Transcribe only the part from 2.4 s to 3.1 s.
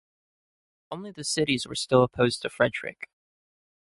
to Frederick.